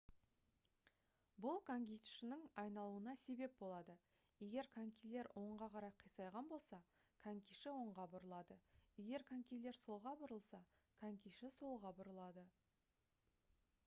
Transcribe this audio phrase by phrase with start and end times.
[1.45, 3.97] бұл конькишінің айналуына себеп болады
[4.45, 6.81] егер конькилер оңға қарай қисайған болса
[7.27, 8.59] конькиші оңға бұрылады
[9.05, 10.63] егер конькилер солға бұрылса
[11.05, 12.47] конькиші солға бұрылады